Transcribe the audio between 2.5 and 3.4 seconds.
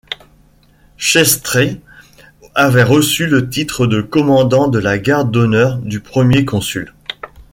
avait reçu